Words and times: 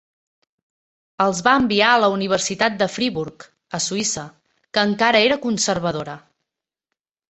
Els 1.25 1.41
va 1.47 1.53
enviar 1.65 1.91
a 1.91 1.99
la 2.05 2.09
Universitat 2.15 2.81
de 2.81 2.89
Friburg, 2.95 3.47
a 3.81 3.83
Suïssa, 3.91 4.27
que 4.75 4.89
encara 4.93 5.25
era 5.31 5.43
conservadora. 5.49 6.23